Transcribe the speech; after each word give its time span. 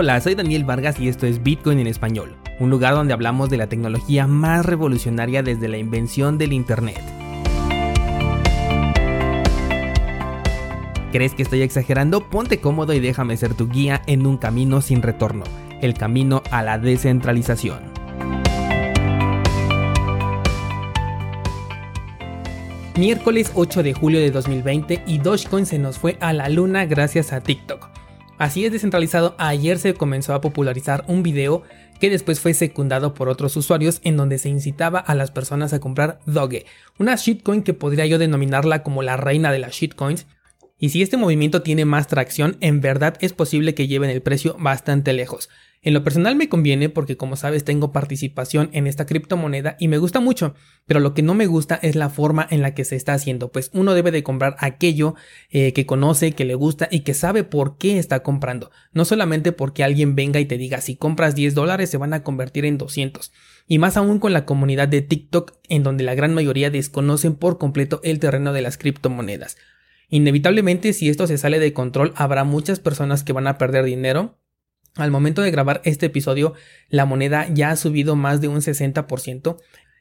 Hola, 0.00 0.20
soy 0.20 0.36
Daniel 0.36 0.64
Vargas 0.64 1.00
y 1.00 1.08
esto 1.08 1.26
es 1.26 1.42
Bitcoin 1.42 1.80
en 1.80 1.88
español, 1.88 2.36
un 2.60 2.70
lugar 2.70 2.94
donde 2.94 3.12
hablamos 3.12 3.50
de 3.50 3.56
la 3.56 3.66
tecnología 3.66 4.28
más 4.28 4.64
revolucionaria 4.64 5.42
desde 5.42 5.66
la 5.66 5.76
invención 5.76 6.38
del 6.38 6.52
Internet. 6.52 7.02
¿Crees 11.10 11.34
que 11.34 11.42
estoy 11.42 11.62
exagerando? 11.62 12.30
Ponte 12.30 12.60
cómodo 12.60 12.92
y 12.92 13.00
déjame 13.00 13.36
ser 13.36 13.54
tu 13.54 13.68
guía 13.68 14.00
en 14.06 14.24
un 14.24 14.36
camino 14.36 14.82
sin 14.82 15.02
retorno, 15.02 15.42
el 15.82 15.94
camino 15.94 16.44
a 16.52 16.62
la 16.62 16.78
descentralización. 16.78 17.80
Miércoles 22.96 23.50
8 23.56 23.82
de 23.82 23.94
julio 23.94 24.20
de 24.20 24.30
2020 24.30 25.02
y 25.08 25.18
Dogecoin 25.18 25.66
se 25.66 25.80
nos 25.80 25.98
fue 25.98 26.16
a 26.20 26.32
la 26.32 26.48
luna 26.48 26.86
gracias 26.86 27.32
a 27.32 27.40
TikTok. 27.40 27.97
Así 28.38 28.64
es 28.64 28.70
descentralizado, 28.70 29.34
ayer 29.38 29.78
se 29.80 29.94
comenzó 29.94 30.32
a 30.32 30.40
popularizar 30.40 31.04
un 31.08 31.24
video 31.24 31.64
que 31.98 32.08
después 32.08 32.38
fue 32.38 32.54
secundado 32.54 33.12
por 33.12 33.28
otros 33.28 33.56
usuarios 33.56 34.00
en 34.04 34.16
donde 34.16 34.38
se 34.38 34.48
incitaba 34.48 35.00
a 35.00 35.16
las 35.16 35.32
personas 35.32 35.72
a 35.72 35.80
comprar 35.80 36.20
Doge, 36.24 36.64
una 36.98 37.16
shitcoin 37.16 37.64
que 37.64 37.74
podría 37.74 38.06
yo 38.06 38.16
denominarla 38.16 38.84
como 38.84 39.02
la 39.02 39.16
reina 39.16 39.50
de 39.50 39.58
las 39.58 39.72
shitcoins. 39.72 40.26
Y 40.78 40.90
si 40.90 41.02
este 41.02 41.16
movimiento 41.16 41.62
tiene 41.62 41.84
más 41.84 42.06
tracción, 42.06 42.56
en 42.60 42.80
verdad 42.80 43.16
es 43.20 43.32
posible 43.32 43.74
que 43.74 43.88
lleven 43.88 44.10
el 44.10 44.22
precio 44.22 44.56
bastante 44.58 45.12
lejos. 45.12 45.48
En 45.80 45.94
lo 45.94 46.02
personal 46.02 46.34
me 46.34 46.48
conviene 46.48 46.88
porque 46.88 47.16
como 47.16 47.36
sabes 47.36 47.62
tengo 47.62 47.92
participación 47.92 48.68
en 48.72 48.88
esta 48.88 49.06
criptomoneda 49.06 49.76
y 49.78 49.86
me 49.86 49.98
gusta 49.98 50.18
mucho, 50.18 50.54
pero 50.86 50.98
lo 50.98 51.14
que 51.14 51.22
no 51.22 51.34
me 51.34 51.46
gusta 51.46 51.78
es 51.80 51.94
la 51.94 52.10
forma 52.10 52.46
en 52.50 52.62
la 52.62 52.74
que 52.74 52.84
se 52.84 52.96
está 52.96 53.14
haciendo, 53.14 53.52
pues 53.52 53.70
uno 53.72 53.94
debe 53.94 54.10
de 54.10 54.24
comprar 54.24 54.56
aquello 54.58 55.14
eh, 55.50 55.72
que 55.72 55.86
conoce, 55.86 56.32
que 56.32 56.44
le 56.44 56.56
gusta 56.56 56.88
y 56.90 57.00
que 57.00 57.14
sabe 57.14 57.44
por 57.44 57.78
qué 57.78 57.98
está 57.98 58.24
comprando, 58.24 58.72
no 58.92 59.04
solamente 59.04 59.52
porque 59.52 59.84
alguien 59.84 60.16
venga 60.16 60.40
y 60.40 60.46
te 60.46 60.58
diga 60.58 60.80
si 60.80 60.96
compras 60.96 61.36
10 61.36 61.54
dólares 61.54 61.90
se 61.90 61.96
van 61.96 62.12
a 62.12 62.24
convertir 62.24 62.64
en 62.64 62.76
200, 62.76 63.32
y 63.68 63.78
más 63.78 63.96
aún 63.96 64.18
con 64.18 64.32
la 64.32 64.46
comunidad 64.46 64.88
de 64.88 65.02
TikTok 65.02 65.54
en 65.68 65.84
donde 65.84 66.02
la 66.02 66.16
gran 66.16 66.34
mayoría 66.34 66.70
desconocen 66.70 67.36
por 67.36 67.58
completo 67.58 68.00
el 68.02 68.18
terreno 68.18 68.52
de 68.52 68.62
las 68.62 68.78
criptomonedas. 68.78 69.56
Inevitablemente 70.08 70.92
si 70.92 71.08
esto 71.08 71.26
se 71.26 71.38
sale 71.38 71.58
de 71.58 71.72
control 71.72 72.12
habrá 72.16 72.44
muchas 72.44 72.80
personas 72.80 73.24
que 73.24 73.32
van 73.32 73.46
a 73.46 73.58
perder 73.58 73.84
dinero, 73.84 74.38
al 74.96 75.10
momento 75.10 75.42
de 75.42 75.50
grabar 75.50 75.80
este 75.84 76.06
episodio, 76.06 76.54
la 76.88 77.04
moneda 77.04 77.46
ya 77.52 77.70
ha 77.70 77.76
subido 77.76 78.16
más 78.16 78.40
de 78.40 78.48
un 78.48 78.60
60% 78.60 79.58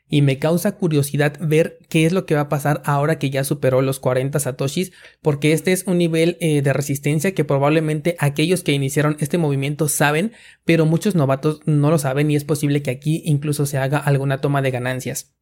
y 0.10 0.22
me 0.22 0.40
causa 0.40 0.78
curiosidad 0.78 1.38
ver 1.42 1.80
qué 1.90 2.06
es 2.06 2.14
lo 2.14 2.26
que 2.26 2.36
va 2.36 2.42
a 2.42 2.50
pasar 2.50 2.82
ahora 2.86 3.20
que 3.20 3.30
ya 3.30 3.44
superó 3.44 3.82
los 3.82 4.00
40 4.00 4.40
satoshis, 4.40 4.94
porque 5.22 5.52
este 5.52 5.74
es 5.74 5.84
un 5.86 5.98
nivel 5.98 6.38
eh, 6.40 6.62
de 6.62 6.74
resistencia 6.74 7.34
que 7.34 7.44
probablemente 7.44 8.16
aquellos 8.20 8.64
que 8.64 8.72
iniciaron 8.72 9.18
este 9.20 9.38
movimiento 9.38 9.90
saben, 9.90 10.32
pero 10.64 10.86
muchos 10.86 11.16
novatos 11.16 11.60
no 11.66 11.92
lo 11.92 12.00
saben 12.00 12.32
y 12.32 12.36
es 12.36 12.46
posible 12.46 12.82
que 12.82 12.92
aquí 12.92 13.22
incluso 13.26 13.66
se 13.66 13.78
haga 13.78 13.98
alguna 13.98 14.40
toma 14.40 14.62
de 14.62 14.72
ganancias. 14.72 15.37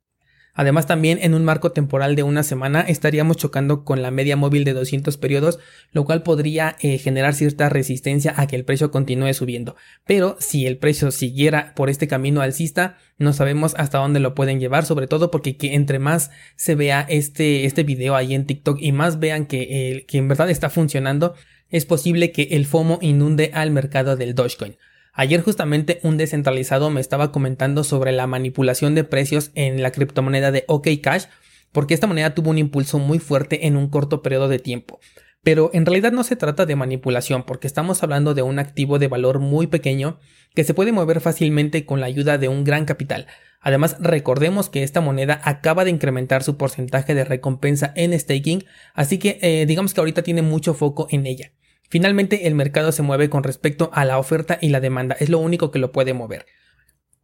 Además 0.56 0.88
también 0.88 1.20
en 1.22 1.34
un 1.34 1.44
marco 1.44 1.74
temporal 1.74 2.16
de 2.16 2.24
una 2.24 2.42
semana 2.42 2.82
estaríamos 2.82 3.36
chocando 3.36 3.84
con 3.84 4.02
la 4.02 4.10
media 4.10 4.38
móvil 4.38 4.64
de 4.64 4.72
200 4.74 5.18
periodos, 5.18 5.60
lo 5.92 6.06
cual 6.06 6.24
podría 6.24 6.78
eh, 6.80 6.98
generar 6.98 7.34
cierta 7.34 7.68
resistencia 7.68 8.34
a 8.38 8.48
que 8.48 8.56
el 8.56 8.64
precio 8.64 8.90
continúe 8.90 9.34
subiendo. 9.34 9.76
Pero 10.06 10.38
si 10.40 10.66
el 10.66 10.78
precio 10.78 11.12
siguiera 11.12 11.74
por 11.76 11.90
este 11.90 12.08
camino 12.08 12.42
alcista, 12.42 12.98
no 13.18 13.34
sabemos 13.34 13.76
hasta 13.78 13.98
dónde 13.98 14.22
lo 14.22 14.34
pueden 14.34 14.62
llevar, 14.62 14.86
sobre 14.86 15.08
todo 15.08 15.30
porque 15.30 15.58
que 15.58 15.76
entre 15.76 16.00
más 16.00 16.32
se 16.56 16.76
vea 16.76 17.06
este, 17.10 17.66
este 17.66 17.84
video 17.84 18.16
ahí 18.16 18.34
en 18.34 18.46
TikTok 18.46 18.78
y 18.80 18.94
más 18.94 19.20
vean 19.20 19.46
que, 19.46 20.06
que 20.08 20.18
en 20.18 20.30
verdad 20.30 20.50
está 20.50 20.70
funcionando, 20.70 21.36
es 21.70 21.86
posible 21.86 22.32
que 22.32 22.44
el 22.52 22.66
FOMO 22.66 23.00
inunde 23.02 23.52
al 23.54 23.72
mercado 23.72 24.16
del 24.16 24.36
Dogecoin. 24.36 24.78
Ayer 25.18 25.42
justamente 25.42 26.02
un 26.04 26.18
descentralizado 26.18 26.90
me 26.90 27.00
estaba 27.00 27.32
comentando 27.32 27.86
sobre 27.86 28.12
la 28.12 28.28
manipulación 28.28 28.96
de 28.96 29.06
precios 29.06 29.52
en 29.56 29.82
la 29.82 29.92
criptomoneda 29.92 30.52
de 30.52 30.66
OKCash, 30.68 31.28
porque 31.72 31.94
esta 31.94 32.06
moneda 32.06 32.36
tuvo 32.36 32.50
un 32.50 32.58
impulso 32.58 33.00
muy 33.00 33.20
fuerte 33.20 33.66
en 33.66 33.78
un 33.78 33.88
corto 33.88 34.22
periodo 34.22 34.50
de 34.50 34.60
tiempo. 34.60 35.00
Pero 35.42 35.70
en 35.74 35.86
realidad 35.86 36.12
no 36.12 36.26
se 36.26 36.36
trata 36.36 36.66
de 36.66 36.76
manipulación, 36.76 37.44
porque 37.44 37.66
estamos 37.66 38.04
hablando 38.04 38.34
de 38.34 38.42
un 38.42 38.60
activo 38.60 39.00
de 39.00 39.08
valor 39.08 39.40
muy 39.40 39.68
pequeño 39.68 40.20
que 40.54 40.66
se 40.66 40.74
puede 40.74 40.92
mover 40.92 41.22
fácilmente 41.22 41.86
con 41.86 42.02
la 42.02 42.08
ayuda 42.08 42.38
de 42.38 42.50
un 42.50 42.66
gran 42.66 42.84
capital. 42.84 43.28
Además, 43.62 43.96
recordemos 44.02 44.70
que 44.70 44.84
esta 44.84 45.00
moneda 45.00 45.40
acaba 45.46 45.86
de 45.86 45.92
incrementar 45.92 46.44
su 46.44 46.58
porcentaje 46.58 47.16
de 47.16 47.24
recompensa 47.24 47.94
en 47.96 48.20
staking, 48.20 48.66
así 48.94 49.18
que 49.18 49.40
eh, 49.42 49.66
digamos 49.66 49.94
que 49.94 50.02
ahorita 50.02 50.24
tiene 50.24 50.42
mucho 50.42 50.74
foco 50.74 51.08
en 51.10 51.26
ella. 51.26 51.54
Finalmente, 51.90 52.48
el 52.48 52.56
mercado 52.56 52.92
se 52.92 53.04
mueve 53.04 53.30
con 53.30 53.44
respecto 53.44 53.90
a 53.94 54.06
la 54.06 54.18
oferta 54.18 54.58
y 54.62 54.70
la 54.70 54.80
demanda, 54.80 55.16
es 55.20 55.30
lo 55.30 55.40
único 55.40 55.72
que 55.72 55.80
lo 55.80 55.92
puede 55.92 56.14
mover. 56.14 56.46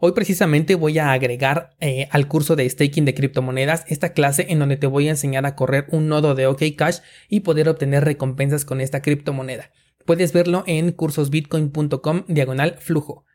Hoy 0.03 0.13
precisamente 0.13 0.73
voy 0.73 0.97
a 0.97 1.11
agregar 1.11 1.75
eh, 1.79 2.07
al 2.09 2.27
curso 2.27 2.55
de 2.55 2.67
staking 2.67 3.05
de 3.05 3.13
criptomonedas 3.13 3.85
esta 3.87 4.13
clase 4.13 4.47
en 4.49 4.57
donde 4.57 4.77
te 4.77 4.87
voy 4.87 5.07
a 5.07 5.11
enseñar 5.11 5.45
a 5.45 5.55
correr 5.55 5.85
un 5.91 6.07
nodo 6.07 6.33
de 6.33 6.47
OKCash 6.47 7.01
y 7.29 7.41
poder 7.41 7.69
obtener 7.69 8.03
recompensas 8.03 8.65
con 8.65 8.81
esta 8.81 9.03
criptomoneda. 9.03 9.69
Puedes 10.05 10.33
verlo 10.33 10.63
en 10.65 10.91
cursosbitcoin.com 10.91 12.23
diagonal 12.27 12.77
flujo. 12.79 13.25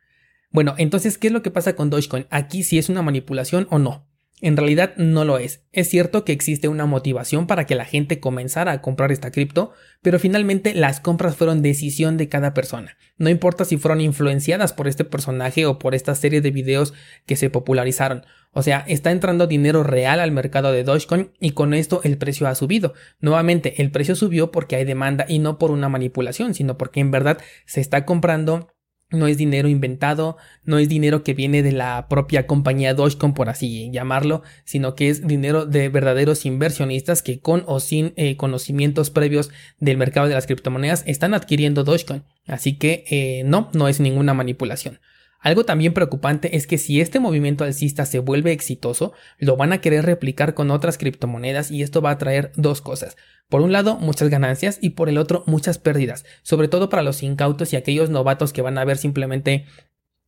Bueno, 0.50 0.75
entonces, 0.78 1.19
¿qué 1.19 1.28
es 1.28 1.32
lo 1.32 1.43
que 1.43 1.53
pasa 1.53 1.76
con 1.76 1.88
Dogecoin? 1.88 2.26
Aquí 2.31 2.64
si 2.64 2.78
es 2.78 2.88
una 2.88 3.03
manipulación 3.03 3.69
o 3.70 3.78
no. 3.78 4.08
En 4.42 4.58
realidad 4.58 4.94
no 4.98 5.24
lo 5.24 5.38
es. 5.38 5.64
Es 5.72 5.88
cierto 5.88 6.24
que 6.24 6.32
existe 6.32 6.69
una 6.69 6.84
motivación 6.84 7.47
para 7.47 7.64
que 7.64 7.74
la 7.74 7.86
gente 7.86 8.20
comenzara 8.20 8.72
a 8.72 8.82
comprar 8.82 9.10
esta 9.10 9.30
cripto, 9.30 9.72
pero 10.02 10.19
finalmente 10.19 10.74
las 10.74 11.00
compras 11.00 11.36
fueron 11.36 11.62
decisión 11.62 12.19
de 12.19 12.28
cada 12.28 12.52
persona. 12.52 12.98
No 13.16 13.30
importa 13.30 13.64
si 13.64 13.78
fueron 13.78 14.02
influenciadas 14.02 14.75
por 14.75 14.88
este 14.88 15.04
personaje 15.04 15.64
o 15.64 15.78
por 15.78 15.94
esta 15.94 16.14
serie 16.14 16.42
de 16.42 16.50
videos 16.50 16.92
que 17.25 17.36
se 17.36 17.48
popularizaron. 17.48 18.26
O 18.52 18.62
sea, 18.62 18.84
está 18.88 19.10
entrando 19.10 19.46
dinero 19.46 19.82
real 19.82 20.20
al 20.20 20.32
mercado 20.32 20.70
de 20.70 20.84
Dogecoin 20.84 21.30
y 21.41 21.52
con 21.52 21.72
esto 21.72 22.02
el 22.04 22.19
precio 22.19 22.46
ha 22.46 22.54
subido. 22.54 22.92
Nuevamente, 23.20 23.80
el 23.80 23.91
precio 23.91 24.14
subió 24.16 24.50
porque 24.50 24.76
hay 24.76 24.84
demanda 24.84 25.25
y 25.26 25.38
no 25.38 25.58
por 25.58 25.70
una 25.70 25.88
manipulación, 25.88 26.52
sino 26.52 26.76
porque 26.76 27.00
en 27.00 27.10
verdad 27.10 27.38
se 27.64 27.80
está 27.80 28.04
comprando 28.04 28.69
no 29.11 29.28
es 29.28 29.37
dinero 29.37 29.69
inventado, 29.69 30.37
no 30.65 30.78
es 30.78 30.89
dinero 30.89 31.22
que 31.22 31.34
viene 31.34 31.62
de 31.62 31.72
la 31.72 32.09
propia 32.09 32.47
compañía 32.47 32.94
Dogecoin, 32.94 33.34
por 33.34 33.49
así 33.49 33.91
llamarlo, 33.93 34.43
sino 34.65 34.94
que 34.94 35.09
es 35.09 35.27
dinero 35.27 35.65
de 35.65 35.89
verdaderos 35.89 36.44
inversionistas 36.44 37.22
que 37.22 37.39
con 37.39 37.62
o 37.67 37.78
sin 37.78 38.12
eh, 38.17 38.37
conocimientos 38.37 39.11
previos 39.11 39.50
del 39.78 39.97
mercado 39.97 40.27
de 40.27 40.34
las 40.34 40.47
criptomonedas 40.47 41.05
están 41.06 41.34
adquiriendo 41.34 41.84
Dogecoin. 41.84 42.25
Así 42.47 42.77
que 42.78 43.05
eh, 43.09 43.43
no, 43.44 43.71
no 43.75 43.89
es 43.89 44.00
ninguna 44.00 44.34
manipulación. 44.34 44.99
Algo 45.41 45.64
también 45.64 45.94
preocupante 45.94 46.56
es 46.56 46.66
que 46.66 46.78
si 46.78 47.00
este 47.00 47.20
movimiento 47.20 47.64
alcista 47.64 48.06
se 48.06 48.19
vuelve 48.19 48.52
exitoso, 48.52 49.12
lo 49.38 49.56
van 49.56 49.72
a 49.72 49.80
querer 49.80 50.04
replicar 50.04 50.54
con 50.54 50.70
otras 50.70 50.98
criptomonedas 50.98 51.70
y 51.70 51.82
esto 51.82 52.02
va 52.02 52.10
a 52.10 52.19
traer 52.19 52.52
dos 52.56 52.80
cosas. 52.80 53.16
Por 53.48 53.60
un 53.60 53.72
lado, 53.72 53.96
muchas 53.96 54.28
ganancias 54.28 54.78
y 54.80 54.91
por 54.91 55.08
el 55.08 55.19
otro, 55.19 55.44
muchas 55.46 55.78
pérdidas, 55.78 56.25
sobre 56.42 56.69
todo 56.69 56.88
para 56.88 57.02
los 57.02 57.22
incautos 57.22 57.72
y 57.72 57.76
aquellos 57.76 58.10
novatos 58.10 58.52
que 58.52 58.62
van 58.62 58.78
a 58.78 58.84
ver 58.84 58.98
simplemente 58.98 59.66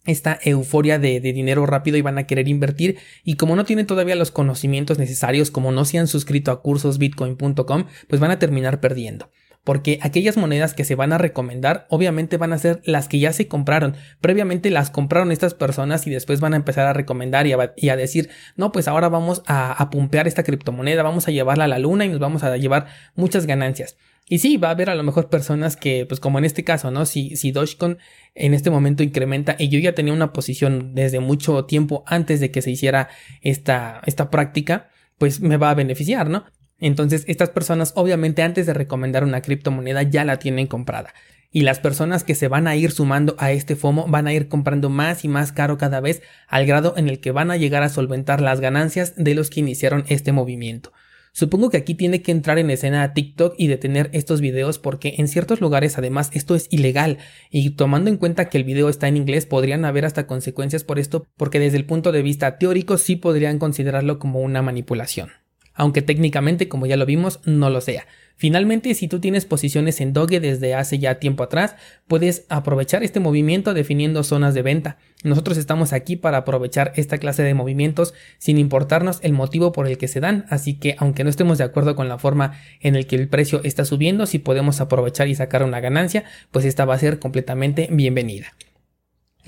esta 0.04 0.38
euforia 0.42 0.98
de, 0.98 1.20
dinero 1.20 1.66
rápido 1.66 1.96
y 1.96 2.02
van 2.02 2.18
a 2.18 2.26
querer 2.26 2.48
invertir 2.48 2.98
y 3.24 3.34
como 3.34 3.56
no 3.56 3.64
tienen 3.64 3.86
todavía 3.86 4.14
los 4.14 4.30
conocimientos 4.30 4.98
necesarios, 4.98 5.50
como 5.50 5.72
no 5.72 5.84
se 5.84 5.98
han 5.98 6.06
suscrito 6.06 6.50
a 6.50 6.62
cursosbitcoin.com, 6.62 7.86
pues 8.08 8.20
van 8.20 8.30
a 8.30 8.38
terminar 8.38 8.80
perdiendo 8.80 9.30
porque 9.68 9.98
aquellas 10.00 10.38
monedas 10.38 10.72
que 10.72 10.82
se 10.82 10.94
van 10.94 11.12
a 11.12 11.18
recomendar 11.18 11.86
obviamente 11.90 12.38
van 12.38 12.54
a 12.54 12.58
ser 12.58 12.80
las 12.86 13.06
que 13.06 13.18
ya 13.18 13.34
se 13.34 13.48
compraron. 13.48 13.96
Previamente 14.22 14.70
las 14.70 14.88
compraron 14.88 15.30
estas 15.30 15.52
personas 15.52 16.06
y 16.06 16.10
después 16.10 16.40
van 16.40 16.54
a 16.54 16.56
empezar 16.56 16.86
a 16.86 16.94
recomendar 16.94 17.46
y 17.46 17.52
a, 17.52 17.96
decir, 17.96 18.30
no, 18.56 18.72
pues 18.72 18.88
ahora 18.88 19.10
vamos 19.10 19.42
a, 19.46 19.72
a 19.72 19.90
pumpear 19.90 20.26
esta 20.26 20.42
criptomoneda, 20.42 21.02
vamos 21.02 21.28
a 21.28 21.32
llevarla 21.32 21.64
a 21.64 21.68
la 21.68 21.78
luna 21.78 22.06
y 22.06 22.08
nos 22.08 22.18
vamos 22.18 22.44
a 22.44 22.56
llevar 22.56 22.86
muchas 23.14 23.44
ganancias. 23.44 23.98
Y 24.26 24.38
sí, 24.38 24.56
va 24.56 24.68
a 24.68 24.70
haber 24.70 24.88
a 24.88 24.94
lo 24.94 25.02
mejor 25.02 25.28
personas 25.28 25.76
que, 25.76 26.06
pues 26.06 26.18
como 26.18 26.38
en 26.38 26.46
este 26.46 26.64
caso, 26.64 26.90
¿no? 26.90 27.04
Si, 27.04 27.36
si 27.36 27.52
Dogecoin 27.52 27.98
en 28.34 28.54
este 28.54 28.70
momento 28.70 29.02
incrementa 29.02 29.54
y 29.58 29.68
yo 29.68 29.78
ya 29.80 29.94
tenía 29.94 30.14
una 30.14 30.32
posición 30.32 30.94
desde 30.94 31.20
mucho 31.20 31.66
tiempo 31.66 32.04
antes 32.06 32.40
de 32.40 32.50
que 32.50 32.62
se 32.62 32.70
hiciera 32.70 33.10
esta, 33.42 34.00
esta 34.06 34.30
práctica, 34.30 34.88
pues 35.18 35.42
me 35.42 35.58
va 35.58 35.68
a 35.68 35.74
beneficiar, 35.74 36.30
¿no? 36.30 36.44
Entonces, 36.80 37.24
estas 37.26 37.50
personas 37.50 37.92
obviamente 37.96 38.42
antes 38.42 38.66
de 38.66 38.74
recomendar 38.74 39.24
una 39.24 39.42
criptomoneda 39.42 40.02
ya 40.02 40.24
la 40.24 40.38
tienen 40.38 40.66
comprada. 40.66 41.12
Y 41.50 41.62
las 41.62 41.80
personas 41.80 42.24
que 42.24 42.34
se 42.34 42.48
van 42.48 42.68
a 42.68 42.76
ir 42.76 42.90
sumando 42.90 43.34
a 43.38 43.52
este 43.52 43.74
FOMO 43.74 44.06
van 44.06 44.26
a 44.26 44.34
ir 44.34 44.48
comprando 44.48 44.90
más 44.90 45.24
y 45.24 45.28
más 45.28 45.50
caro 45.50 45.78
cada 45.78 46.00
vez 46.00 46.22
al 46.46 46.66
grado 46.66 46.94
en 46.96 47.08
el 47.08 47.20
que 47.20 47.32
van 47.32 47.50
a 47.50 47.56
llegar 47.56 47.82
a 47.82 47.88
solventar 47.88 48.42
las 48.42 48.60
ganancias 48.60 49.14
de 49.16 49.34
los 49.34 49.48
que 49.48 49.60
iniciaron 49.60 50.04
este 50.08 50.32
movimiento. 50.32 50.92
Supongo 51.32 51.70
que 51.70 51.76
aquí 51.76 51.94
tiene 51.94 52.20
que 52.20 52.32
entrar 52.32 52.58
en 52.58 52.70
escena 52.70 53.14
TikTok 53.14 53.54
y 53.56 53.68
detener 53.68 54.10
estos 54.12 54.40
videos 54.40 54.78
porque 54.78 55.14
en 55.18 55.28
ciertos 55.28 55.60
lugares 55.60 55.96
además 55.96 56.30
esto 56.32 56.54
es 56.54 56.66
ilegal 56.70 57.18
y 57.50 57.70
tomando 57.70 58.10
en 58.10 58.16
cuenta 58.16 58.48
que 58.48 58.58
el 58.58 58.64
video 58.64 58.88
está 58.88 59.08
en 59.08 59.16
inglés 59.16 59.46
podrían 59.46 59.84
haber 59.84 60.04
hasta 60.04 60.26
consecuencias 60.26 60.84
por 60.84 60.98
esto 60.98 61.26
porque 61.36 61.60
desde 61.60 61.76
el 61.76 61.84
punto 61.86 62.12
de 62.12 62.22
vista 62.22 62.58
teórico 62.58 62.98
sí 62.98 63.16
podrían 63.16 63.58
considerarlo 63.58 64.18
como 64.18 64.40
una 64.40 64.62
manipulación. 64.62 65.30
Aunque 65.78 66.02
técnicamente, 66.02 66.68
como 66.68 66.86
ya 66.86 66.96
lo 66.96 67.06
vimos, 67.06 67.40
no 67.46 67.70
lo 67.70 67.80
sea. 67.80 68.06
Finalmente, 68.36 68.94
si 68.94 69.08
tú 69.08 69.18
tienes 69.18 69.46
posiciones 69.46 70.00
en 70.00 70.12
Doge 70.12 70.38
desde 70.38 70.74
hace 70.74 70.98
ya 70.98 71.16
tiempo 71.16 71.42
atrás, 71.42 71.74
puedes 72.06 72.44
aprovechar 72.48 73.02
este 73.02 73.18
movimiento 73.20 73.74
definiendo 73.74 74.22
zonas 74.22 74.54
de 74.54 74.62
venta. 74.62 74.98
Nosotros 75.24 75.56
estamos 75.56 75.92
aquí 75.92 76.16
para 76.16 76.38
aprovechar 76.38 76.92
esta 76.94 77.18
clase 77.18 77.42
de 77.42 77.54
movimientos 77.54 78.14
sin 78.38 78.58
importarnos 78.58 79.18
el 79.22 79.32
motivo 79.32 79.72
por 79.72 79.88
el 79.88 79.98
que 79.98 80.06
se 80.06 80.20
dan, 80.20 80.46
así 80.50 80.74
que 80.74 80.94
aunque 80.98 81.24
no 81.24 81.30
estemos 81.30 81.58
de 81.58 81.64
acuerdo 81.64 81.96
con 81.96 82.08
la 82.08 82.18
forma 82.18 82.52
en 82.80 82.94
el 82.94 83.06
que 83.06 83.16
el 83.16 83.28
precio 83.28 83.60
está 83.64 83.84
subiendo, 83.84 84.26
si 84.26 84.38
podemos 84.38 84.80
aprovechar 84.80 85.26
y 85.26 85.34
sacar 85.34 85.62
una 85.62 85.80
ganancia, 85.80 86.24
pues 86.52 86.64
esta 86.64 86.84
va 86.84 86.94
a 86.94 86.98
ser 86.98 87.18
completamente 87.18 87.88
bienvenida. 87.90 88.52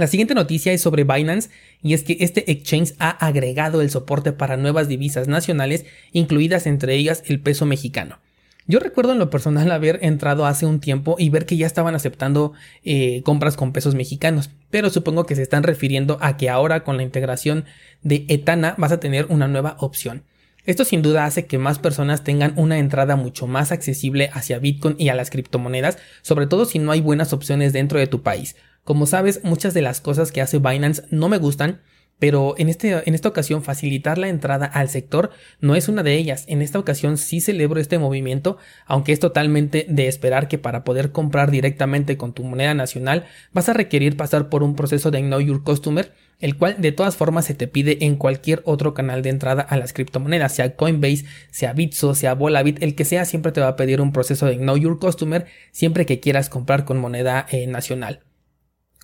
La 0.01 0.07
siguiente 0.07 0.35
noticia 0.35 0.73
es 0.73 0.81
sobre 0.81 1.05
Binance 1.05 1.51
y 1.83 1.93
es 1.93 2.05
que 2.05 2.17
este 2.21 2.51
exchange 2.51 2.95
ha 2.99 3.11
agregado 3.11 3.83
el 3.83 3.91
soporte 3.91 4.33
para 4.33 4.57
nuevas 4.57 4.89
divisas 4.89 5.29
nacionales, 5.29 5.85
incluidas 6.13 6.67
entre 6.67 6.95
ellas 6.95 7.23
el 7.27 7.39
peso 7.39 7.67
mexicano. 7.67 8.19
Yo 8.67 8.79
recuerdo 8.79 9.13
en 9.13 9.19
lo 9.19 9.29
personal 9.29 9.71
haber 9.71 9.99
entrado 10.01 10.47
hace 10.47 10.65
un 10.65 10.81
tiempo 10.81 11.17
y 11.19 11.29
ver 11.29 11.45
que 11.45 11.59
ya 11.59 11.67
estaban 11.67 11.95
aceptando 11.95 12.55
eh, 12.83 13.21
compras 13.25 13.59
con 13.59 13.75
pesos 13.75 13.95
mexicanos, 13.95 14.49
pero 14.71 14.89
supongo 14.89 15.27
que 15.27 15.37
se 15.37 15.43
están 15.43 15.65
refiriendo 15.65 16.17
a 16.23 16.39
que 16.39 16.49
ahora 16.49 16.83
con 16.83 16.97
la 16.97 17.03
integración 17.03 17.67
de 18.01 18.25
Etana 18.29 18.77
vas 18.79 18.93
a 18.93 19.01
tener 19.01 19.27
una 19.29 19.49
nueva 19.49 19.77
opción. 19.81 20.23
Esto 20.65 20.87
sin 20.87 21.03
duda 21.03 21.27
hace 21.27 21.45
que 21.45 21.59
más 21.59 21.79
personas 21.79 22.25
tengan 22.25 22.55
una 22.57 22.79
entrada 22.79 23.17
mucho 23.17 23.47
más 23.47 23.71
accesible 23.71 24.31
hacia 24.33 24.61
Bitcoin 24.61 24.97
y 24.99 25.11
a 25.11 25.15
las 25.15 25.29
criptomonedas, 25.29 25.99
sobre 26.23 26.47
todo 26.47 26.65
si 26.65 26.79
no 26.79 26.91
hay 26.91 27.03
buenas 27.03 27.35
opciones 27.35 27.75
dentro 27.75 27.99
de 27.99 28.07
tu 28.07 28.23
país. 28.23 28.57
Como 28.85 29.07
sabes, 29.07 29.45
muchas 29.45 29.75
de 29.75 29.83
las 29.83 30.01
cosas 30.01 30.33
que 30.33 30.41
hace 30.41 30.59
Binance 30.59 31.03
no 31.11 31.29
me 31.29 31.39
gustan, 31.39 31.81
pero 32.21 32.55
en, 32.59 32.69
este, 32.69 33.09
en 33.09 33.15
esta 33.15 33.31
ocasión 33.31 33.65
facilitar 33.65 34.19
la 34.19 34.29
entrada 34.29 34.67
al 34.67 34.91
sector 34.91 35.31
no 35.61 35.75
es 35.75 35.89
una 35.89 36.05
de 36.05 36.15
ellas. 36.17 36.45
En 36.47 36.63
esta 36.63 36.79
ocasión 36.79 37.17
sí 37.17 37.41
celebro 37.41 37.81
este 37.81 37.99
movimiento, 37.99 38.59
aunque 38.87 39.13
es 39.13 39.21
totalmente 39.21 39.87
de 39.89 40.07
esperar 40.07 40.47
que 40.47 40.59
para 40.59 40.85
poder 40.85 41.13
comprar 41.13 41.51
directamente 41.51 42.19
con 42.19 42.35
tu 42.35 42.45
moneda 42.45 42.75
nacional 42.75 43.25
vas 43.53 43.69
a 43.71 43.73
requerir 43.73 44.17
pasar 44.17 44.51
por 44.51 44.63
un 44.63 44.77
proceso 44.77 45.11
de 45.11 45.21
Know 45.21 45.41
Your 45.41 45.65
Customer, 45.65 46.13
el 46.41 46.57
cual 46.59 46.77
de 46.79 46.93
todas 46.93 47.17
formas 47.17 47.47
se 47.47 47.55
te 47.55 47.67
pide 47.67 48.05
en 48.05 48.17
cualquier 48.17 48.61
otro 48.67 48.93
canal 48.93 49.23
de 49.23 49.31
entrada 49.31 49.63
a 49.63 49.79
las 49.79 49.95
criptomonedas, 49.95 50.55
sea 50.55 50.77
Coinbase, 50.77 51.25
sea 51.51 51.73
Bitso, 51.73 52.15
sea 52.15 52.35
Volabit, 52.35 52.83
el 52.83 52.95
que 52.95 53.07
sea 53.07 53.25
siempre 53.25 53.53
te 53.53 53.63
va 53.63 53.69
a 53.69 53.77
pedir 53.77 54.03
un 54.03 54.13
proceso 54.13 54.45
de 54.45 54.59
Know 54.59 54.77
Your 54.77 54.99
Customer 54.99 55.47
siempre 55.73 56.05
que 56.05 56.21
quieras 56.21 56.51
comprar 56.51 56.85
con 56.85 56.99
moneda 56.99 57.47
eh, 57.51 57.67
nacional. 57.67 58.21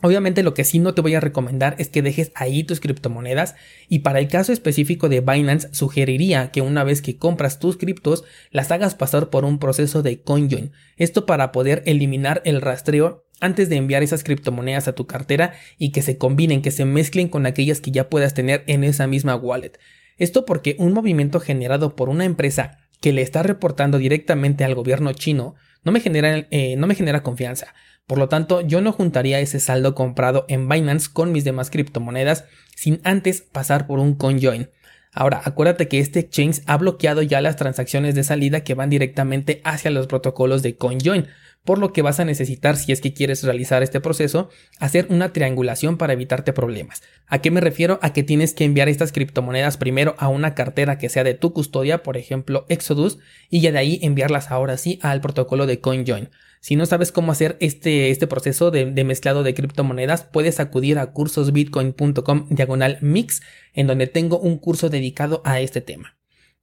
Obviamente 0.02 0.42
lo 0.42 0.52
que 0.52 0.64
sí 0.64 0.78
no 0.78 0.92
te 0.92 1.00
voy 1.00 1.14
a 1.14 1.20
recomendar 1.20 1.74
es 1.78 1.88
que 1.88 2.02
dejes 2.02 2.30
ahí 2.34 2.64
tus 2.64 2.80
criptomonedas 2.80 3.54
y 3.88 4.00
para 4.00 4.18
el 4.18 4.28
caso 4.28 4.52
específico 4.52 5.08
de 5.08 5.20
Binance 5.20 5.68
sugeriría 5.72 6.50
que 6.50 6.60
una 6.60 6.84
vez 6.84 7.00
que 7.00 7.16
compras 7.16 7.58
tus 7.58 7.78
criptos 7.78 8.24
las 8.50 8.70
hagas 8.70 8.94
pasar 8.94 9.30
por 9.30 9.46
un 9.46 9.58
proceso 9.58 10.02
de 10.02 10.20
CoinJoin. 10.20 10.72
Esto 10.98 11.24
para 11.24 11.50
poder 11.50 11.82
eliminar 11.86 12.42
el 12.44 12.60
rastreo 12.60 13.24
antes 13.40 13.70
de 13.70 13.76
enviar 13.76 14.02
esas 14.02 14.22
criptomonedas 14.22 14.86
a 14.86 14.94
tu 14.94 15.06
cartera 15.06 15.54
y 15.78 15.92
que 15.92 16.02
se 16.02 16.18
combinen, 16.18 16.60
que 16.60 16.70
se 16.70 16.84
mezclen 16.84 17.28
con 17.28 17.46
aquellas 17.46 17.80
que 17.80 17.90
ya 17.90 18.10
puedas 18.10 18.34
tener 18.34 18.64
en 18.66 18.84
esa 18.84 19.06
misma 19.06 19.34
wallet. 19.34 19.78
Esto 20.18 20.44
porque 20.44 20.76
un 20.78 20.92
movimiento 20.92 21.40
generado 21.40 21.96
por 21.96 22.10
una 22.10 22.24
empresa 22.24 22.78
que 23.00 23.12
le 23.12 23.22
está 23.22 23.42
reportando 23.42 23.98
directamente 23.98 24.64
al 24.64 24.74
gobierno 24.74 25.12
chino 25.12 25.54
no 25.84 25.92
me 25.92 26.00
genera, 26.00 26.46
eh, 26.50 26.76
no 26.76 26.86
me 26.86 26.94
genera 26.94 27.22
confianza. 27.22 27.74
Por 28.06 28.18
lo 28.18 28.28
tanto, 28.28 28.60
yo 28.60 28.80
no 28.80 28.92
juntaría 28.92 29.40
ese 29.40 29.58
saldo 29.58 29.94
comprado 29.94 30.44
en 30.48 30.68
Binance 30.68 31.08
con 31.12 31.32
mis 31.32 31.44
demás 31.44 31.70
criptomonedas 31.70 32.44
sin 32.76 33.00
antes 33.02 33.40
pasar 33.40 33.86
por 33.86 33.98
un 33.98 34.14
conjoin. 34.14 34.68
Ahora, 35.12 35.40
acuérdate 35.44 35.88
que 35.88 35.98
este 35.98 36.20
exchange 36.20 36.60
ha 36.66 36.76
bloqueado 36.76 37.22
ya 37.22 37.40
las 37.40 37.56
transacciones 37.56 38.14
de 38.14 38.22
salida 38.22 38.62
que 38.64 38.74
van 38.74 38.90
directamente 38.90 39.62
hacia 39.64 39.90
los 39.90 40.06
protocolos 40.06 40.62
de 40.62 40.76
CoinJoin, 40.76 41.26
por 41.66 41.76
lo 41.78 41.92
que 41.92 42.00
vas 42.00 42.18
a 42.18 42.24
necesitar, 42.24 42.78
si 42.78 42.92
es 42.92 43.02
que 43.02 43.12
quieres 43.12 43.42
realizar 43.44 43.82
este 43.82 44.00
proceso, 44.00 44.48
hacer 44.78 45.06
una 45.10 45.34
triangulación 45.34 45.98
para 45.98 46.14
evitarte 46.14 46.54
problemas. 46.54 47.02
¿A 47.26 47.40
qué 47.40 47.50
me 47.50 47.60
refiero? 47.60 47.98
A 48.00 48.14
que 48.14 48.22
tienes 48.22 48.54
que 48.54 48.64
enviar 48.64 48.88
estas 48.88 49.12
criptomonedas 49.12 49.76
primero 49.76 50.14
a 50.18 50.28
una 50.28 50.54
cartera 50.54 50.96
que 50.96 51.10
sea 51.10 51.24
de 51.24 51.34
tu 51.34 51.52
custodia, 51.52 52.02
por 52.02 52.16
ejemplo 52.16 52.64
Exodus, 52.70 53.18
y 53.50 53.60
ya 53.60 53.72
de 53.72 53.78
ahí 53.78 53.98
enviarlas 54.00 54.50
ahora 54.50 54.78
sí 54.78 54.98
al 55.02 55.20
protocolo 55.20 55.66
de 55.66 55.80
CoinJoin. 55.80 56.30
Si 56.60 56.74
no 56.74 56.86
sabes 56.86 57.12
cómo 57.12 57.32
hacer 57.32 57.56
este, 57.60 58.10
este 58.10 58.26
proceso 58.26 58.70
de, 58.70 58.86
mezclado 59.04 59.42
de 59.42 59.54
criptomonedas, 59.54 60.24
puedes 60.24 60.58
acudir 60.58 60.98
a 60.98 61.12
cursosbitcoin.com 61.12 62.48
diagonal 62.48 62.98
mix, 63.02 63.42
en 63.74 63.86
donde 63.86 64.06
tengo 64.06 64.38
un 64.38 64.58
curso 64.58 64.88
dedicado 64.88 65.42
a 65.44 65.60
este 65.60 65.80
tema. 65.80 66.15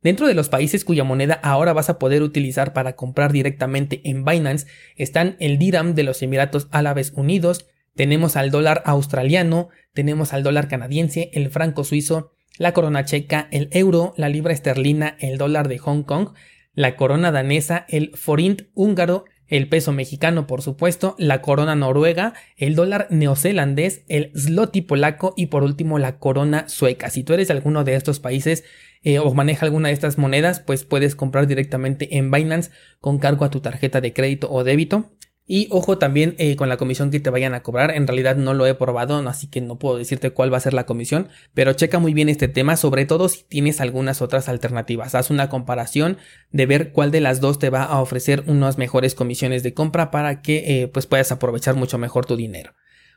Dentro 0.03 0.27
de 0.27 0.33
los 0.33 0.49
países 0.49 0.83
cuya 0.83 1.05
moneda 1.05 1.39
ahora 1.43 1.71
vas 1.71 1.89
a 1.89 1.97
poder 1.97 2.23
utilizar 2.23 2.73
para 2.73 2.97
comprar 2.97 3.31
directamente 3.31 4.01
en 4.03 4.25
Binance 4.25 4.67
están 4.97 5.37
el 5.39 5.57
dirham 5.57 5.95
de 5.95 6.03
los 6.03 6.21
Emiratos 6.21 6.67
Árabes 6.71 7.13
Unidos, 7.15 7.67
tenemos 7.95 8.35
al 8.35 8.51
dólar 8.51 8.83
australiano, 8.85 9.69
tenemos 9.93 10.33
al 10.33 10.43
dólar 10.43 10.67
canadiense, 10.67 11.31
el 11.33 11.49
franco 11.49 11.85
suizo, 11.85 12.31
la 12.57 12.73
corona 12.73 13.05
checa, 13.05 13.47
el 13.51 13.69
euro, 13.71 14.13
la 14.17 14.29
libra 14.29 14.51
esterlina, 14.53 15.15
el 15.19 15.37
dólar 15.37 15.69
de 15.69 15.77
Hong 15.77 16.03
Kong, 16.03 16.29
la 16.73 16.95
corona 16.97 17.31
danesa, 17.31 17.85
el 17.87 18.11
forint 18.15 18.63
húngaro, 18.73 19.25
el 19.47 19.69
peso 19.69 19.91
mexicano, 19.91 20.47
por 20.47 20.61
supuesto, 20.61 21.15
la 21.19 21.41
corona 21.41 21.75
noruega, 21.75 22.33
el 22.57 22.75
dólar 22.75 23.07
neozelandés, 23.09 24.03
el 24.07 24.31
zloty 24.35 24.81
polaco 24.81 25.33
y 25.37 25.47
por 25.47 25.63
último 25.63 25.99
la 25.99 26.17
corona 26.17 26.67
sueca. 26.67 27.09
Si 27.09 27.23
tú 27.23 27.33
eres 27.33 27.51
alguno 27.51 27.83
de 27.83 27.95
estos 27.95 28.19
países 28.19 28.63
eh, 29.03 29.19
o 29.19 29.33
maneja 29.33 29.65
alguna 29.65 29.89
de 29.89 29.93
estas 29.93 30.17
monedas, 30.17 30.59
pues 30.59 30.85
puedes 30.85 31.15
comprar 31.15 31.47
directamente 31.47 32.17
en 32.17 32.31
Binance 32.31 32.71
con 32.99 33.19
cargo 33.19 33.45
a 33.45 33.49
tu 33.49 33.59
tarjeta 33.59 34.01
de 34.01 34.13
crédito 34.13 34.51
o 34.51 34.63
débito. 34.63 35.11
Y 35.45 35.67
ojo 35.71 35.97
también 35.97 36.35
eh, 36.37 36.55
con 36.55 36.69
la 36.69 36.77
comisión 36.77 37.11
que 37.11 37.19
te 37.19 37.29
vayan 37.29 37.53
a 37.53 37.63
cobrar. 37.63 37.91
En 37.91 38.07
realidad 38.07 38.37
no 38.37 38.53
lo 38.53 38.65
he 38.65 38.75
probado, 38.75 39.17
así 39.27 39.47
que 39.47 39.59
no 39.59 39.77
puedo 39.77 39.97
decirte 39.97 40.31
cuál 40.31 40.53
va 40.53 40.57
a 40.57 40.61
ser 40.61 40.73
la 40.73 40.85
comisión. 40.85 41.27
Pero 41.53 41.73
checa 41.73 41.99
muy 41.99 42.13
bien 42.13 42.29
este 42.29 42.47
tema, 42.47 42.77
sobre 42.77 43.05
todo 43.05 43.27
si 43.27 43.43
tienes 43.43 43.81
algunas 43.81 44.21
otras 44.21 44.47
alternativas. 44.47 45.15
Haz 45.15 45.29
una 45.29 45.49
comparación 45.49 46.17
de 46.51 46.65
ver 46.65 46.91
cuál 46.93 47.11
de 47.11 47.19
las 47.19 47.41
dos 47.41 47.59
te 47.59 47.69
va 47.69 47.83
a 47.83 47.99
ofrecer 47.99 48.45
unas 48.47 48.77
mejores 48.77 49.15
comisiones 49.15 49.63
de 49.63 49.73
compra 49.73 50.11
para 50.11 50.41
que 50.41 50.81
eh, 50.81 50.87
pues 50.87 51.07
puedas 51.07 51.31
aprovechar 51.33 51.75
mucho 51.75 51.97
mejor 51.97 52.25
tu 52.25 52.37
dinero. 52.37 52.73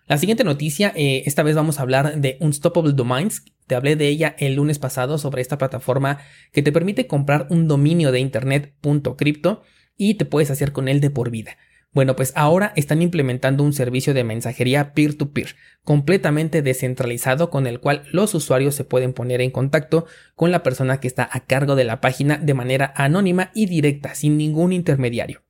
La 0.09 0.19
siguiente 0.19 0.45
noticia, 0.45 0.93
eh, 0.95 1.25
esta 1.27 1.43
vez 1.43 1.57
vamos 1.57 1.81
a 1.81 1.83
hablar 1.83 2.21
de 2.21 2.37
Unstoppable 2.39 2.93
Domains. 2.93 3.45
Te 3.67 3.75
hablé 3.75 3.97
de 3.97 4.07
ella 4.07 4.37
el 4.39 4.55
lunes 4.55 4.79
pasado 4.79 5.19
sobre 5.19 5.43
esta 5.43 5.59
plataforma 5.59 6.21
que 6.53 6.63
te 6.63 6.71
permite 6.71 7.09
comprar 7.09 7.49
un 7.51 7.67
dominio 7.67 8.13
de 8.13 8.21
internet 8.21 8.73
.crypto 9.17 9.63
y 9.97 10.15
te 10.15 10.25
puedes 10.25 10.53
hacer 10.53 10.71
con 10.71 10.87
él 10.87 11.01
de 11.01 11.11
por 11.11 11.31
vida. 11.31 11.57
Bueno, 11.91 12.15
pues 12.15 12.33
ahora 12.37 12.73
están 12.77 13.03
implementando 13.03 13.65
un 13.65 13.73
servicio 13.73 14.15
de 14.15 14.23
mensajería 14.23 14.93
peer-to-peer, 14.93 15.57
completamente 15.83 16.63
descentralizado 16.63 17.51
con 17.51 17.67
el 17.67 17.81
cual 17.81 18.05
los 18.13 18.33
usuarios 18.35 18.77
se 18.77 18.85
pueden 18.85 19.13
poner 19.13 19.41
en 19.41 19.51
contacto 19.51 20.07
con 20.37 20.53
la 20.53 20.63
persona 20.63 21.01
que 21.01 21.09
está 21.09 21.29
a 21.33 21.47
cargo 21.47 21.75
de 21.75 21.85
la 21.85 22.01
página 22.01 22.39
de 22.39 22.55
manera 22.55 22.93
anónima 22.95 23.51
y 23.55 23.67
directa, 23.67 24.15
sin 24.15 24.37
ningún 24.37 24.73
intermediario. 24.73 25.43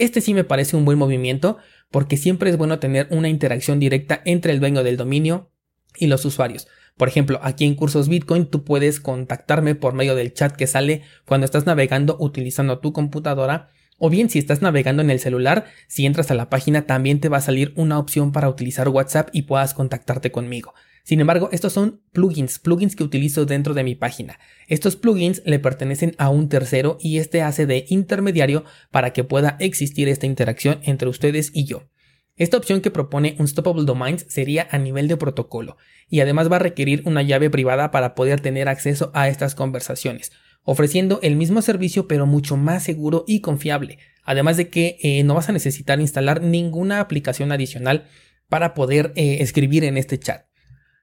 Este 0.00 0.22
sí 0.22 0.32
me 0.32 0.44
parece 0.44 0.76
un 0.76 0.86
buen 0.86 0.96
movimiento 0.96 1.58
porque 1.90 2.16
siempre 2.16 2.50
es 2.50 2.56
bueno 2.56 2.78
tener 2.78 3.08
una 3.10 3.28
interacción 3.28 3.78
directa 3.80 4.22
entre 4.24 4.52
el 4.52 4.60
dueño 4.60 4.82
del 4.82 4.96
dominio 4.96 5.50
y 5.96 6.06
los 6.06 6.24
usuarios. 6.24 6.68
Por 6.96 7.08
ejemplo, 7.08 7.40
aquí 7.42 7.64
en 7.64 7.74
Cursos 7.74 8.08
Bitcoin 8.08 8.46
tú 8.46 8.64
puedes 8.64 9.00
contactarme 9.00 9.74
por 9.74 9.94
medio 9.94 10.14
del 10.14 10.34
chat 10.34 10.54
que 10.54 10.66
sale 10.66 11.02
cuando 11.26 11.44
estás 11.44 11.66
navegando 11.66 12.16
utilizando 12.20 12.78
tu 12.78 12.92
computadora 12.92 13.70
o 13.98 14.08
bien 14.08 14.30
si 14.30 14.38
estás 14.38 14.62
navegando 14.62 15.02
en 15.02 15.10
el 15.10 15.20
celular, 15.20 15.66
si 15.86 16.06
entras 16.06 16.30
a 16.30 16.34
la 16.34 16.48
página 16.48 16.86
también 16.86 17.20
te 17.20 17.28
va 17.28 17.36
a 17.36 17.42
salir 17.42 17.72
una 17.76 17.98
opción 17.98 18.32
para 18.32 18.48
utilizar 18.48 18.88
WhatsApp 18.88 19.28
y 19.32 19.42
puedas 19.42 19.74
contactarte 19.74 20.30
conmigo. 20.30 20.74
Sin 21.10 21.18
embargo, 21.18 21.48
estos 21.50 21.72
son 21.72 22.02
plugins, 22.12 22.60
plugins 22.60 22.94
que 22.94 23.02
utilizo 23.02 23.44
dentro 23.44 23.74
de 23.74 23.82
mi 23.82 23.96
página. 23.96 24.38
Estos 24.68 24.94
plugins 24.94 25.42
le 25.44 25.58
pertenecen 25.58 26.14
a 26.18 26.28
un 26.28 26.48
tercero 26.48 26.98
y 27.00 27.18
este 27.18 27.42
hace 27.42 27.66
de 27.66 27.84
intermediario 27.88 28.62
para 28.92 29.12
que 29.12 29.24
pueda 29.24 29.56
existir 29.58 30.08
esta 30.08 30.26
interacción 30.26 30.78
entre 30.84 31.08
ustedes 31.08 31.50
y 31.52 31.64
yo. 31.64 31.88
Esta 32.36 32.58
opción 32.58 32.80
que 32.80 32.92
propone 32.92 33.34
Unstoppable 33.40 33.86
Domains 33.86 34.24
sería 34.28 34.68
a 34.70 34.78
nivel 34.78 35.08
de 35.08 35.16
protocolo 35.16 35.78
y 36.08 36.20
además 36.20 36.48
va 36.48 36.56
a 36.56 36.60
requerir 36.60 37.02
una 37.06 37.22
llave 37.22 37.50
privada 37.50 37.90
para 37.90 38.14
poder 38.14 38.40
tener 38.40 38.68
acceso 38.68 39.10
a 39.12 39.26
estas 39.28 39.56
conversaciones 39.56 40.30
ofreciendo 40.62 41.18
el 41.22 41.34
mismo 41.34 41.60
servicio 41.60 42.06
pero 42.06 42.26
mucho 42.26 42.56
más 42.56 42.84
seguro 42.84 43.24
y 43.26 43.40
confiable. 43.40 43.98
Además 44.22 44.56
de 44.56 44.68
que 44.68 44.98
eh, 45.02 45.24
no 45.24 45.34
vas 45.34 45.48
a 45.48 45.52
necesitar 45.52 46.00
instalar 46.00 46.40
ninguna 46.40 47.00
aplicación 47.00 47.50
adicional 47.50 48.06
para 48.48 48.74
poder 48.74 49.12
eh, 49.16 49.38
escribir 49.40 49.82
en 49.82 49.96
este 49.96 50.16
chat. 50.16 50.49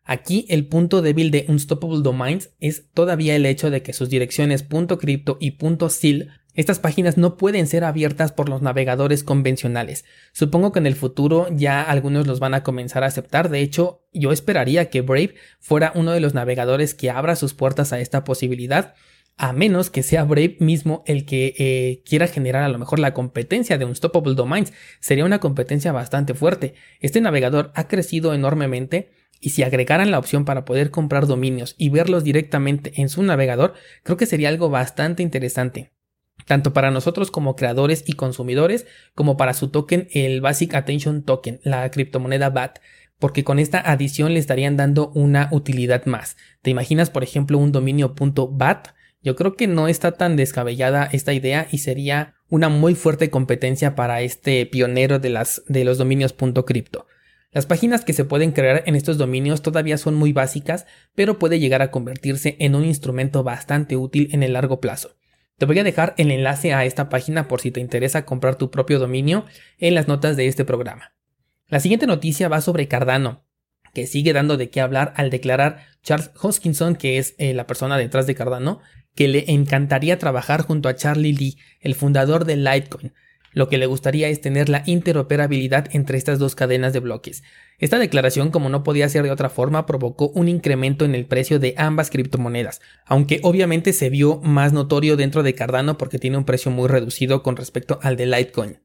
Aquí 0.09 0.45
el 0.47 0.65
punto 0.65 1.01
débil 1.01 1.31
de 1.31 1.45
Unstoppable 1.49 2.01
Domains 2.01 2.49
es 2.61 2.85
todavía 2.93 3.35
el 3.35 3.45
hecho 3.45 3.69
de 3.69 3.83
que 3.83 3.91
sus 3.91 4.09
direcciones 4.09 4.63
.crypto 4.63 5.37
y 5.41 5.57
.sil 5.91 6.31
estas 6.55 6.79
páginas 6.79 7.17
no 7.17 7.37
pueden 7.37 7.67
ser 7.67 7.83
abiertas 7.83 8.31
por 8.31 8.49
los 8.49 8.63
navegadores 8.63 9.23
convencionales. 9.23 10.05
Supongo 10.31 10.71
que 10.71 10.79
en 10.79 10.87
el 10.87 10.95
futuro 10.95 11.47
ya 11.51 11.83
algunos 11.83 12.25
los 12.25 12.39
van 12.39 12.55
a 12.55 12.63
comenzar 12.63 13.03
a 13.03 13.07
aceptar. 13.07 13.49
De 13.49 13.59
hecho, 13.59 14.01
yo 14.11 14.31
esperaría 14.31 14.89
que 14.89 15.01
Brave 15.01 15.35
fuera 15.59 15.91
uno 15.93 16.13
de 16.13 16.19
los 16.19 16.33
navegadores 16.33 16.95
que 16.95 17.11
abra 17.11 17.35
sus 17.35 17.53
puertas 17.53 17.93
a 17.93 17.99
esta 17.99 18.23
posibilidad 18.23 18.95
a 19.37 19.53
menos 19.53 19.91
que 19.91 20.01
sea 20.01 20.23
Brave 20.23 20.57
mismo 20.59 21.03
el 21.05 21.25
que 21.25 21.53
eh, 21.59 22.01
quiera 22.05 22.27
generar 22.27 22.63
a 22.63 22.69
lo 22.69 22.79
mejor 22.79 22.97
la 22.97 23.13
competencia 23.13 23.77
de 23.77 23.85
Unstoppable 23.85 24.33
Domains. 24.33 24.73
Sería 24.99 25.25
una 25.25 25.39
competencia 25.39 25.91
bastante 25.91 26.33
fuerte. 26.33 26.73
Este 27.01 27.21
navegador 27.21 27.71
ha 27.75 27.87
crecido 27.87 28.33
enormemente 28.33 29.11
y 29.39 29.51
si 29.51 29.63
agregaran 29.63 30.11
la 30.11 30.19
opción 30.19 30.45
para 30.45 30.65
poder 30.65 30.91
comprar 30.91 31.27
dominios 31.27 31.75
y 31.77 31.89
verlos 31.89 32.23
directamente 32.23 32.93
en 32.95 33.09
su 33.09 33.23
navegador, 33.23 33.73
creo 34.03 34.17
que 34.17 34.25
sería 34.25 34.49
algo 34.49 34.69
bastante 34.69 35.23
interesante. 35.23 35.91
Tanto 36.45 36.71
para 36.73 36.91
nosotros 36.91 37.31
como 37.31 37.55
creadores 37.55 38.03
y 38.07 38.13
consumidores, 38.13 38.85
como 39.15 39.37
para 39.37 39.53
su 39.53 39.69
token, 39.69 40.07
el 40.11 40.41
Basic 40.41 40.75
Attention 40.75 41.23
Token, 41.23 41.59
la 41.63 41.89
criptomoneda 41.91 42.49
BAT, 42.49 42.79
porque 43.19 43.43
con 43.43 43.59
esta 43.59 43.79
adición 43.79 44.33
le 44.33 44.39
estarían 44.39 44.77
dando 44.77 45.09
una 45.09 45.49
utilidad 45.51 46.05
más. 46.05 46.37
¿Te 46.61 46.69
imaginas, 46.69 47.09
por 47.09 47.23
ejemplo, 47.23 47.57
un 47.57 47.71
dominio 47.71 48.15
.bat? 48.51 48.89
Yo 49.21 49.35
creo 49.35 49.55
que 49.55 49.67
no 49.67 49.87
está 49.87 50.13
tan 50.13 50.35
descabellada 50.35 51.09
esta 51.11 51.33
idea 51.33 51.67
y 51.71 51.79
sería 51.79 52.35
una 52.49 52.69
muy 52.69 52.95
fuerte 52.95 53.29
competencia 53.29 53.95
para 53.95 54.21
este 54.21 54.65
pionero 54.65 55.19
de, 55.19 55.29
las, 55.29 55.63
de 55.67 55.83
los 55.83 55.97
dominios 55.97 56.33
.crypto. 56.33 57.07
Las 57.51 57.65
páginas 57.65 58.03
que 58.03 58.13
se 58.13 58.25
pueden 58.25 58.51
crear 58.51 58.83
en 58.85 58.95
estos 58.95 59.17
dominios 59.17 59.61
todavía 59.61 59.97
son 59.97 60.15
muy 60.15 60.33
básicas, 60.33 60.85
pero 61.15 61.39
puede 61.39 61.59
llegar 61.59 61.81
a 61.81 61.91
convertirse 61.91 62.57
en 62.59 62.75
un 62.75 62.85
instrumento 62.85 63.43
bastante 63.43 63.95
útil 63.95 64.29
en 64.31 64.43
el 64.43 64.53
largo 64.53 64.81
plazo. 64.81 65.15
Te 65.57 65.65
voy 65.65 65.79
a 65.79 65.83
dejar 65.83 66.13
el 66.17 66.29
enlace 66.29 66.73
a 66.73 66.85
esta 66.85 67.09
página 67.09 67.47
por 67.47 67.61
si 67.61 67.71
te 67.71 67.79
interesa 67.79 68.25
comprar 68.25 68.57
tu 68.57 68.69
propio 68.69 68.99
dominio 68.99 69.45
en 69.79 69.95
las 69.95 70.07
notas 70.07 70.37
de 70.37 70.47
este 70.47 70.65
programa. 70.65 71.15
La 71.67 71.79
siguiente 71.79 72.05
noticia 72.05 72.47
va 72.47 72.61
sobre 72.61 72.87
Cardano, 72.87 73.45
que 73.93 74.05
sigue 74.05 74.33
dando 74.33 74.57
de 74.57 74.69
qué 74.69 74.81
hablar 74.81 75.13
al 75.15 75.29
declarar 75.29 75.85
Charles 76.03 76.31
Hoskinson, 76.39 76.95
que 76.95 77.17
es 77.17 77.33
eh, 77.39 77.53
la 77.53 77.65
persona 77.65 77.97
detrás 77.97 78.27
de 78.27 78.35
Cardano, 78.35 78.81
que 79.15 79.27
le 79.27 79.51
encantaría 79.51 80.19
trabajar 80.19 80.61
junto 80.61 80.89
a 80.89 80.95
Charlie 80.95 81.33
Lee, 81.33 81.57
el 81.79 81.95
fundador 81.95 82.45
de 82.45 82.57
Litecoin. 82.57 83.13
Lo 83.57 83.69
que 83.69 83.79
le 83.79 83.87
gustaría 83.87 84.29
es 84.29 84.39
tener 84.39 84.69
la 84.69 84.83
interoperabilidad 84.85 85.87
entre 85.91 86.19
estas 86.19 86.37
dos 86.37 86.53
cadenas 86.53 86.93
de 86.93 86.99
bloques. 86.99 87.41
Esta 87.79 87.97
declaración, 87.97 88.51
como 88.51 88.69
no 88.69 88.83
podía 88.83 89.09
ser 89.09 89.23
de 89.23 89.31
otra 89.31 89.49
forma, 89.49 89.87
provocó 89.87 90.29
un 90.29 90.47
incremento 90.47 91.05
en 91.05 91.15
el 91.15 91.25
precio 91.25 91.57
de 91.57 91.73
ambas 91.75 92.11
criptomonedas, 92.11 92.81
aunque 93.07 93.39
obviamente 93.41 93.93
se 93.93 94.11
vio 94.11 94.39
más 94.43 94.73
notorio 94.73 95.17
dentro 95.17 95.41
de 95.41 95.55
Cardano 95.55 95.97
porque 95.97 96.19
tiene 96.19 96.37
un 96.37 96.45
precio 96.45 96.69
muy 96.69 96.87
reducido 96.87 97.41
con 97.41 97.55
respecto 97.55 97.97
al 98.03 98.15
de 98.15 98.27
Litecoin. 98.27 98.77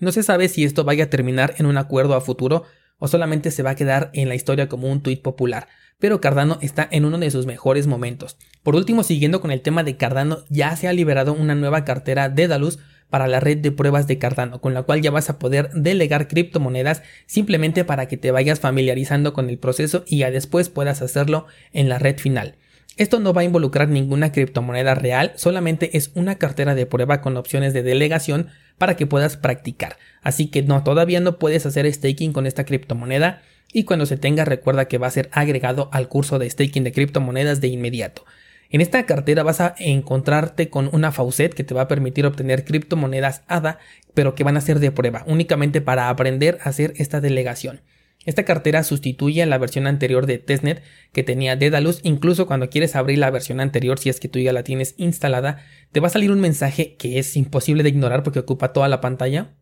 No 0.00 0.12
se 0.12 0.22
sabe 0.22 0.48
si 0.48 0.64
esto 0.64 0.84
vaya 0.84 1.04
a 1.04 1.10
terminar 1.10 1.56
en 1.58 1.66
un 1.66 1.76
acuerdo 1.76 2.14
a 2.14 2.22
futuro 2.22 2.64
o 2.96 3.06
solamente 3.06 3.50
se 3.50 3.62
va 3.62 3.72
a 3.72 3.76
quedar 3.76 4.08
en 4.14 4.30
la 4.30 4.34
historia 4.34 4.70
como 4.70 4.90
un 4.90 5.02
tuit 5.02 5.20
popular, 5.20 5.68
pero 5.98 6.22
Cardano 6.22 6.56
está 6.62 6.88
en 6.90 7.04
uno 7.04 7.18
de 7.18 7.30
sus 7.30 7.44
mejores 7.44 7.86
momentos. 7.86 8.38
Por 8.62 8.76
último, 8.76 9.02
siguiendo 9.02 9.42
con 9.42 9.50
el 9.50 9.60
tema 9.60 9.84
de 9.84 9.98
Cardano, 9.98 10.38
ya 10.48 10.74
se 10.76 10.88
ha 10.88 10.94
liberado 10.94 11.34
una 11.34 11.54
nueva 11.54 11.84
cartera 11.84 12.30
Dedalus 12.30 12.78
para 13.10 13.26
la 13.26 13.40
red 13.40 13.58
de 13.58 13.72
pruebas 13.72 14.06
de 14.06 14.18
Cardano, 14.18 14.60
con 14.60 14.72
la 14.72 14.84
cual 14.84 15.02
ya 15.02 15.10
vas 15.10 15.28
a 15.28 15.38
poder 15.38 15.70
delegar 15.72 16.28
criptomonedas 16.28 17.02
simplemente 17.26 17.84
para 17.84 18.06
que 18.06 18.16
te 18.16 18.30
vayas 18.30 18.60
familiarizando 18.60 19.32
con 19.32 19.50
el 19.50 19.58
proceso 19.58 20.04
y 20.06 20.18
ya 20.18 20.30
después 20.30 20.68
puedas 20.68 21.02
hacerlo 21.02 21.46
en 21.72 21.88
la 21.88 21.98
red 21.98 22.18
final. 22.18 22.54
Esto 22.96 23.18
no 23.20 23.32
va 23.32 23.42
a 23.42 23.44
involucrar 23.44 23.88
ninguna 23.88 24.32
criptomoneda 24.32 24.94
real, 24.94 25.32
solamente 25.36 25.96
es 25.96 26.10
una 26.14 26.36
cartera 26.36 26.74
de 26.74 26.86
prueba 26.86 27.20
con 27.20 27.36
opciones 27.36 27.72
de 27.72 27.82
delegación 27.82 28.48
para 28.78 28.96
que 28.96 29.06
puedas 29.06 29.36
practicar. 29.36 29.96
Así 30.22 30.48
que 30.48 30.62
no, 30.62 30.82
todavía 30.84 31.20
no 31.20 31.38
puedes 31.38 31.66
hacer 31.66 31.90
staking 31.92 32.32
con 32.32 32.46
esta 32.46 32.64
criptomoneda 32.64 33.42
y 33.72 33.84
cuando 33.84 34.06
se 34.06 34.16
tenga 34.16 34.44
recuerda 34.44 34.86
que 34.88 34.98
va 34.98 35.06
a 35.06 35.12
ser 35.12 35.30
agregado 35.32 35.88
al 35.92 36.08
curso 36.08 36.38
de 36.38 36.50
staking 36.50 36.84
de 36.84 36.92
criptomonedas 36.92 37.60
de 37.60 37.68
inmediato. 37.68 38.24
En 38.72 38.80
esta 38.80 39.04
cartera 39.04 39.42
vas 39.42 39.60
a 39.60 39.74
encontrarte 39.78 40.70
con 40.70 40.88
una 40.92 41.10
faucet 41.10 41.54
que 41.54 41.64
te 41.64 41.74
va 41.74 41.82
a 41.82 41.88
permitir 41.88 42.24
obtener 42.24 42.64
criptomonedas 42.64 43.42
ADA, 43.48 43.80
pero 44.14 44.36
que 44.36 44.44
van 44.44 44.56
a 44.56 44.60
ser 44.60 44.78
de 44.78 44.92
prueba, 44.92 45.24
únicamente 45.26 45.80
para 45.80 46.08
aprender 46.08 46.58
a 46.62 46.68
hacer 46.68 46.94
esta 46.96 47.20
delegación. 47.20 47.82
Esta 48.26 48.44
cartera 48.44 48.84
sustituye 48.84 49.42
a 49.42 49.46
la 49.46 49.58
versión 49.58 49.88
anterior 49.88 50.26
de 50.26 50.38
Testnet 50.38 50.82
que 51.12 51.24
tenía 51.24 51.56
Dedalus. 51.56 52.00
Incluso 52.04 52.46
cuando 52.46 52.70
quieres 52.70 52.94
abrir 52.94 53.18
la 53.18 53.30
versión 53.30 53.60
anterior, 53.60 53.98
si 53.98 54.08
es 54.08 54.20
que 54.20 54.28
tú 54.28 54.38
ya 54.38 54.52
la 54.52 54.62
tienes 54.62 54.94
instalada, 54.98 55.64
te 55.90 56.00
va 56.00 56.06
a 56.06 56.10
salir 56.10 56.30
un 56.30 56.40
mensaje 56.40 56.94
que 56.96 57.18
es 57.18 57.36
imposible 57.36 57.82
de 57.82 57.88
ignorar 57.88 58.22
porque 58.22 58.38
ocupa 58.38 58.72
toda 58.72 58.88
la 58.88 59.00
pantalla 59.00 59.54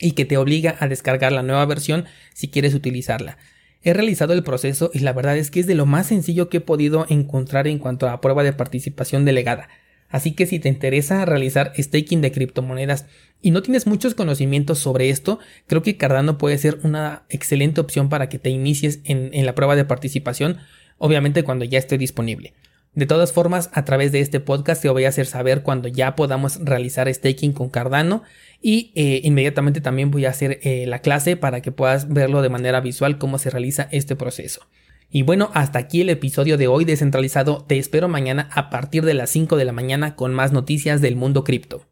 y 0.00 0.12
que 0.12 0.24
te 0.24 0.38
obliga 0.38 0.76
a 0.78 0.88
descargar 0.88 1.32
la 1.32 1.42
nueva 1.42 1.66
versión 1.66 2.06
si 2.32 2.48
quieres 2.48 2.72
utilizarla. 2.72 3.36
He 3.84 3.92
realizado 3.92 4.32
el 4.32 4.42
proceso 4.42 4.90
y 4.94 5.00
la 5.00 5.12
verdad 5.12 5.36
es 5.36 5.50
que 5.50 5.60
es 5.60 5.66
de 5.66 5.74
lo 5.74 5.84
más 5.84 6.06
sencillo 6.06 6.48
que 6.48 6.56
he 6.56 6.62
podido 6.62 7.04
encontrar 7.10 7.68
en 7.68 7.78
cuanto 7.78 8.08
a 8.08 8.22
prueba 8.22 8.42
de 8.42 8.54
participación 8.54 9.26
delegada. 9.26 9.68
Así 10.08 10.32
que 10.32 10.46
si 10.46 10.58
te 10.58 10.70
interesa 10.70 11.24
realizar 11.26 11.72
staking 11.76 12.22
de 12.22 12.32
criptomonedas 12.32 13.06
y 13.42 13.50
no 13.50 13.62
tienes 13.62 13.86
muchos 13.86 14.14
conocimientos 14.14 14.78
sobre 14.78 15.10
esto, 15.10 15.38
creo 15.66 15.82
que 15.82 15.98
Cardano 15.98 16.38
puede 16.38 16.56
ser 16.56 16.78
una 16.82 17.24
excelente 17.28 17.80
opción 17.80 18.08
para 18.08 18.30
que 18.30 18.38
te 18.38 18.48
inicies 18.48 19.00
en, 19.04 19.44
la 19.44 19.54
prueba 19.54 19.76
de 19.76 19.84
participación, 19.84 20.58
obviamente 20.96 21.42
cuando 21.42 21.66
ya 21.66 21.78
esté 21.78 21.98
disponible. 21.98 22.54
De 22.94 23.06
todas 23.06 23.32
formas, 23.32 23.70
a 23.72 23.84
través 23.84 24.12
de 24.12 24.20
este 24.20 24.38
podcast 24.38 24.80
te 24.80 24.88
voy 24.88 25.04
a 25.04 25.08
hacer 25.08 25.26
saber 25.26 25.64
cuando 25.64 25.88
ya 25.88 26.14
podamos 26.14 26.60
realizar 26.64 27.12
staking 27.12 27.52
con 27.52 27.68
Cardano 27.68 28.22
y 28.62 28.92
eh, 28.94 29.20
inmediatamente 29.24 29.80
también 29.80 30.12
voy 30.12 30.26
a 30.26 30.30
hacer 30.30 30.60
eh, 30.62 30.86
la 30.86 31.00
clase 31.00 31.36
para 31.36 31.60
que 31.60 31.72
puedas 31.72 32.12
verlo 32.12 32.40
de 32.40 32.50
manera 32.50 32.80
visual 32.80 33.18
cómo 33.18 33.38
se 33.38 33.50
realiza 33.50 33.88
este 33.90 34.14
proceso. 34.14 34.68
Y 35.10 35.22
bueno, 35.22 35.50
hasta 35.54 35.80
aquí 35.80 36.02
el 36.02 36.10
episodio 36.10 36.56
de 36.56 36.68
hoy 36.68 36.84
descentralizado. 36.84 37.64
Te 37.68 37.78
espero 37.78 38.08
mañana 38.08 38.48
a 38.52 38.70
partir 38.70 39.04
de 39.04 39.14
las 39.14 39.30
5 39.30 39.56
de 39.56 39.64
la 39.64 39.72
mañana 39.72 40.14
con 40.14 40.32
más 40.32 40.52
noticias 40.52 41.00
del 41.00 41.16
mundo 41.16 41.42
cripto. 41.42 41.84